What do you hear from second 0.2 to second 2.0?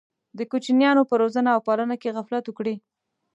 د کوچنیانو په روزنه او پالنه